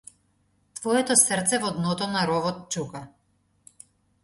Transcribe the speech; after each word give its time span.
Твоето 0.79 1.17
срце 1.23 1.59
во 1.67 1.69
дното 1.77 2.09
на 2.15 2.25
ровот 2.33 2.65
чука. 2.77 3.05